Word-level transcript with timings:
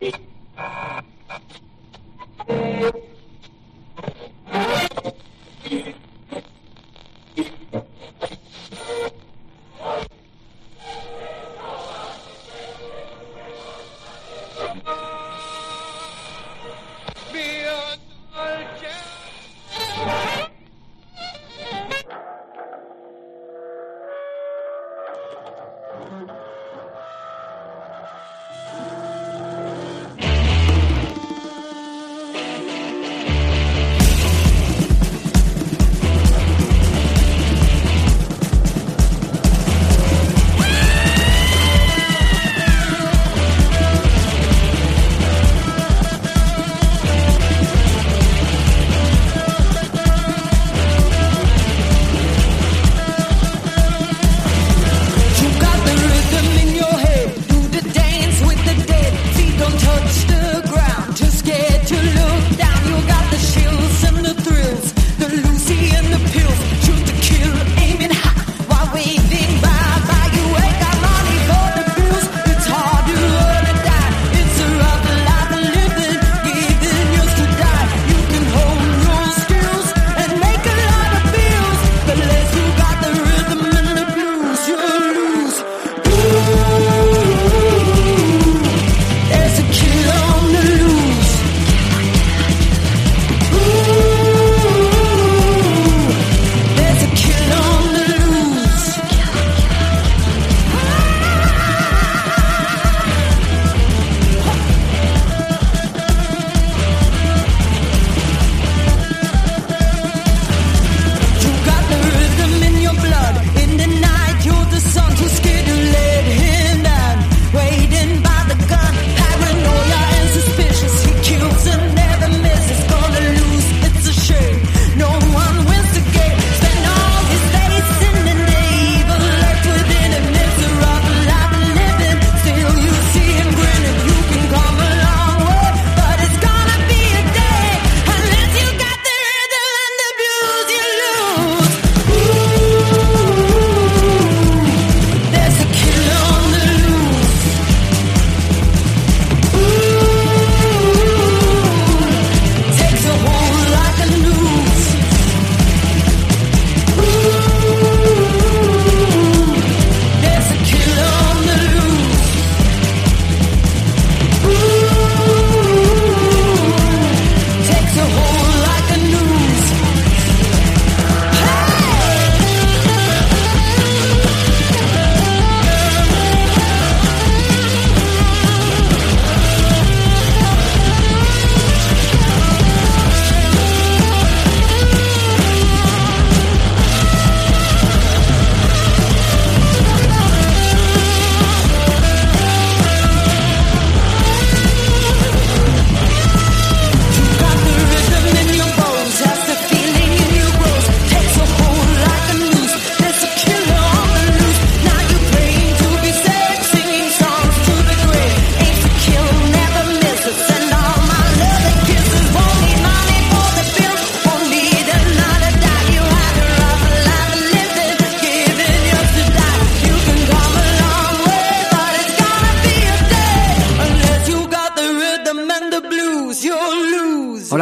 Beep. 0.00 0.33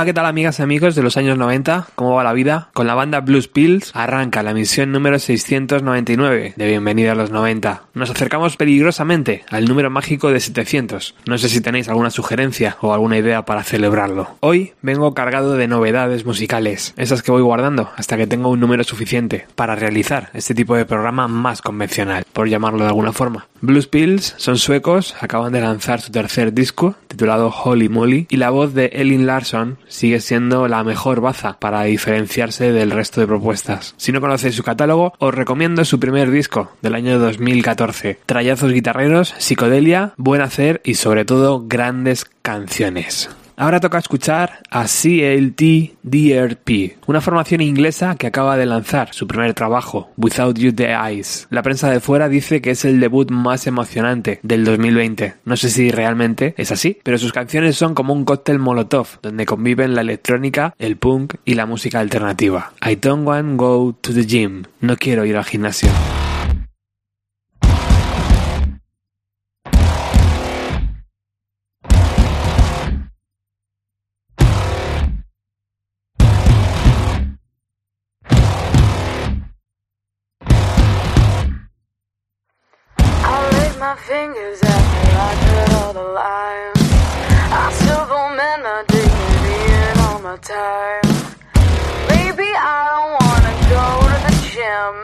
¿Qué 0.05 0.13
tal 0.13 0.27
amigas 0.27 0.59
y 0.59 0.63
amigos 0.63 0.97
de 0.97 1.03
los 1.03 1.17
años 1.17 1.39
90? 1.39 1.87
¿Cómo 1.95 2.15
va 2.15 2.25
la 2.25 2.33
vida? 2.33 2.71
Con 2.73 2.89
la 2.89 2.95
banda 2.95 3.21
Blues 3.21 3.47
Pills 3.47 3.93
arranca 3.95 4.43
la 4.43 4.53
misión 4.53 4.91
número 4.91 5.21
699 5.21 6.55
de 6.57 6.67
Bienvenida 6.67 7.13
a 7.13 7.15
los 7.15 7.31
90. 7.31 7.85
Nos 7.95 8.11
acercamos 8.11 8.57
peligrosamente 8.57 9.45
al 9.49 9.67
número 9.67 9.91
mágico 9.91 10.33
de 10.33 10.41
700. 10.41 11.15
No 11.27 11.39
sé 11.39 11.49
si 11.49 11.61
tenéis 11.61 11.89
alguna 11.89 12.11
sugerencia 12.11 12.79
o 12.81 12.93
alguna 12.93 13.17
idea 13.17 13.45
para 13.45 13.63
celebrarlo. 13.63 14.37
Hoy 14.41 14.73
vengo 14.83 15.15
cargado 15.15 15.55
de 15.55 15.69
novedades 15.69 16.27
musicales, 16.27 16.95
esas 16.97 17.23
que 17.23 17.31
voy 17.31 17.43
guardando 17.43 17.91
hasta 17.97 18.17
que 18.17 18.27
tenga 18.27 18.49
un 18.49 18.59
número 18.59 18.83
suficiente 18.83 19.47
para 19.55 19.77
realizar 19.77 20.31
este 20.35 20.55
tipo 20.55 20.75
de 20.75 20.85
programa 20.85 21.29
más 21.29 21.63
convencional, 21.63 22.25
por 22.33 22.49
llamarlo 22.49 22.81
de 22.81 22.89
alguna 22.89 23.13
forma. 23.13 23.47
Blues 23.61 23.87
Pills 23.87 24.35
son 24.39 24.59
suecos, 24.59 25.15
acaban 25.21 25.53
de 25.53 25.61
lanzar 25.61 26.01
su 26.01 26.11
tercer 26.11 26.53
disco 26.53 26.97
titulado 27.07 27.51
Holy 27.65 27.89
Moly 27.89 28.27
y 28.29 28.37
la 28.37 28.51
voz 28.51 28.75
de 28.75 28.87
Elin 28.87 29.27
Larsson 29.27 29.79
sigue 29.89 30.21
siendo 30.21 30.69
la 30.69 30.85
mejor 30.85 31.21
baza 31.21 31.59
para 31.59 31.85
diferenciarse 31.85 32.73
del 32.73 32.91
resto 32.91 33.21
de 33.21 33.27
propuestas. 33.27 33.95
Si 33.97 34.13
no 34.13 34.21
conocéis 34.21 34.55
su 34.55 34.63
catálogo, 34.63 35.13
os 35.19 35.35
recomiendo 35.35 35.85
su 35.85 36.01
primer 36.01 36.31
disco 36.31 36.73
del 36.83 36.95
año 36.95 37.19
2014. 37.19 38.19
Trayazos 38.27 38.73
guitarreros, 38.73 39.35
psicodelia, 39.39 40.15
buen 40.17 40.43
hacer 40.43 40.81
y 40.85 40.95
sobre 40.95 41.25
todo 41.25 41.65
grandes 41.67 42.27
canciones. 42.43 43.31
Ahora 43.57 43.81
toca 43.81 43.99
escuchar 43.99 44.61
a 44.71 44.85
CLT-DRP, 44.85 46.97
una 47.07 47.21
formación 47.21 47.61
inglesa 47.61 48.17
que 48.17 48.27
acaba 48.27 48.57
de 48.57 48.67
lanzar 48.67 49.13
su 49.13 49.27
primer 49.27 49.55
trabajo, 49.55 50.11
Without 50.17 50.59
You 50.59 50.75
the 50.75 50.93
Eyes. 50.93 51.47
La 51.51 51.63
prensa 51.63 51.91
de 51.91 52.01
fuera 52.01 52.29
dice 52.29 52.61
que 52.61 52.71
es 52.71 52.85
el 52.85 53.01
debut 53.01 53.31
más 53.31 53.67
emocionante 53.67 54.41
del 54.43 54.65
2020. 54.65 55.35
No 55.45 55.57
sé 55.57 55.69
si 55.69 55.91
realmente 55.91 56.55
es 56.57 56.73
así, 56.73 56.99
pero 57.03 57.19
sus 57.19 57.33
canciones 57.33 57.77
son 57.77 57.95
como 57.95 58.13
un 58.13 58.25
cóctel 58.25 58.59
molotov, 58.59 59.21
donde 59.23 59.47
conviven 59.47 59.95
la 59.95 60.01
electrónica, 60.01 60.75
el 60.79 60.97
punk 60.97 61.35
y 61.45 61.55
la 61.55 61.67
música 61.67 62.01
alternativa. 62.01 62.73
I 62.85 62.97
don't 62.97 63.27
want 63.27 63.51
to 63.51 63.57
go 63.57 63.95
to 64.01 64.13
the 64.13 64.27
gym. 64.27 64.65
No 64.81 64.97
quiero 64.97 65.25
ir 65.25 65.37
al 65.37 65.45
gimnasio. 65.45 65.91
My 83.83 83.97
fingers 83.97 84.63
after 84.63 85.11
I 85.19 85.33
cut 85.45 85.71
all 85.83 85.93
the 85.93 86.09
lines. 86.23 86.83
I 87.51 87.67
still 87.81 88.07
don't 88.07 88.37
mend 88.37 88.63
my 88.63 88.85
dignity 88.87 89.59
and 89.83 89.99
all 90.07 90.21
my 90.21 90.37
time. 90.37 91.03
Maybe 92.15 92.47
I 92.47 92.79
don't 92.93 93.13
wanna 93.19 93.55
go 93.75 93.87
to 94.13 94.19
the 94.27 94.35
gym. 94.55 94.95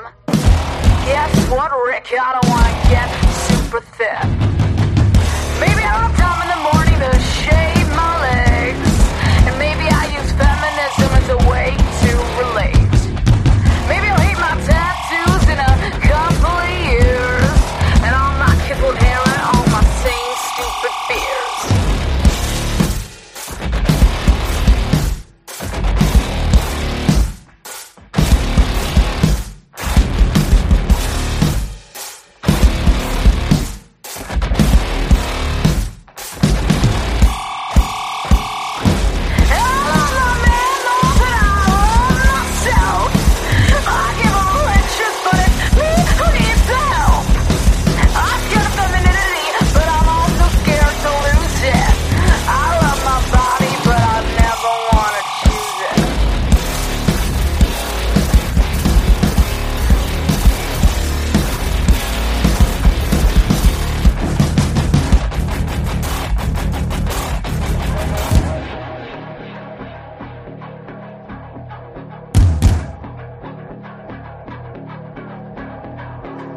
Guess 1.11 1.35
what, 1.51 1.73
Rick? 1.91 2.07
I 2.15 2.31
don't 2.37 2.51
wanna 2.55 2.75
get 2.95 3.09
super 3.51 3.83
fit. 3.99 4.23
Maybe 5.59 5.83
I 5.83 5.91
don't 5.99 6.07
have 6.07 6.19
time 6.23 6.39
in 6.47 6.49
the 6.55 6.63
morning 6.71 6.99
to 7.03 7.11
shave 7.43 7.89
my 7.99 8.13
legs. 8.31 8.91
And 9.47 9.55
maybe 9.59 9.87
I 9.91 10.03
use 10.19 10.31
feminism 10.39 11.11
as 11.19 11.29
a 11.35 11.41
way 11.51 11.98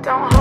Don't 0.02 0.41